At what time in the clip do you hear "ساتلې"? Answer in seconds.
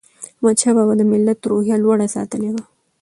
2.15-2.49